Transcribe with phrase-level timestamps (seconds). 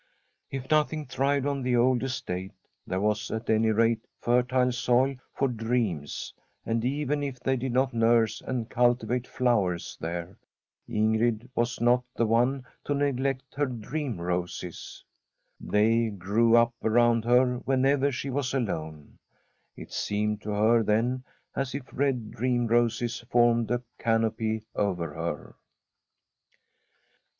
[0.49, 2.53] If nothing thrived on the old estate,
[2.87, 6.33] there was, k From a SfTEDlSH HOMESTEAD at any rate, fertile soil for dreams,
[6.65, 10.37] and even if they did not nurse and cultivate flowers there,
[10.87, 15.05] In grid was not the one to neglect her dream roses.
[15.59, 19.19] They grew up around her whenever she was alone.
[19.75, 21.23] It seemed to her then
[21.55, 25.55] as if red dream roses formed a canopy over her.